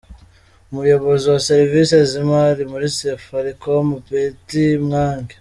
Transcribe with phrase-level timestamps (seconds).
[0.71, 5.35] Umuyobozi wa Serivisi z’ imari muri Safaricom, Betty Mwangi,.